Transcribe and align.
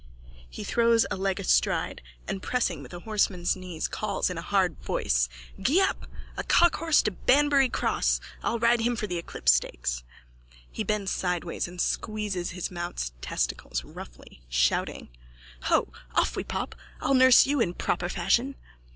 (He 0.49 0.63
throws 0.63 1.05
a 1.11 1.15
leg 1.15 1.39
astride 1.39 2.01
and, 2.27 2.41
pressing 2.41 2.81
with 2.81 2.91
horseman's 2.91 3.55
knees, 3.55 3.87
calls 3.87 4.31
in 4.31 4.37
a 4.39 4.41
hard 4.41 4.79
voice.) 4.81 5.29
Gee 5.61 5.79
up! 5.79 6.07
A 6.35 6.43
cockhorse 6.43 7.03
to 7.03 7.11
Banbury 7.11 7.69
cross. 7.69 8.19
I'll 8.41 8.57
ride 8.57 8.79
him 8.81 8.95
for 8.95 9.05
the 9.05 9.19
Eclipse 9.19 9.51
stakes. 9.51 10.03
(He 10.71 10.83
bends 10.83 11.11
sideways 11.11 11.67
and 11.67 11.79
squeezes 11.79 12.49
his 12.49 12.71
mount's 12.71 13.11
testicles 13.21 13.83
roughly, 13.83 14.41
shouting.) 14.49 15.09
Ho! 15.65 15.93
Off 16.15 16.35
we 16.35 16.43
pop! 16.43 16.73
I'll 16.99 17.13
nurse 17.13 17.45
you 17.45 17.59
in 17.61 17.75
proper 17.75 18.09
fashion. 18.09 18.55